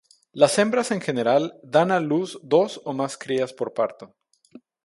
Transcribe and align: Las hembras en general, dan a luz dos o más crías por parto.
Las 0.31 0.57
hembras 0.57 0.89
en 0.89 0.99
general, 0.99 1.59
dan 1.61 1.91
a 1.91 1.99
luz 1.99 2.39
dos 2.41 2.81
o 2.85 2.91
más 2.91 3.19
crías 3.19 3.53
por 3.53 3.75
parto. 3.75 4.15